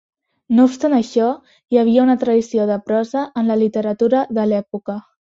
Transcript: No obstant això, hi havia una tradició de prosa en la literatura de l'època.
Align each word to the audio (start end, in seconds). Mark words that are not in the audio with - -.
No 0.59 0.63
obstant 0.67 0.93
això, 0.99 1.27
hi 1.75 1.79
havia 1.81 2.05
una 2.05 2.15
tradició 2.23 2.65
de 2.71 2.79
prosa 2.87 3.23
en 3.43 3.53
la 3.55 3.59
literatura 3.65 4.23
de 4.39 4.47
l'època. 4.55 4.97